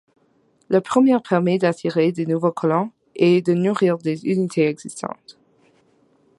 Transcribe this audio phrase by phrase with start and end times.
[0.71, 5.37] La première permet d’attirer de nouveaux colons et de nourrir les unités existantes.